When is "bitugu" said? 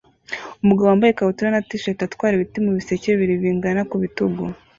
4.03-4.43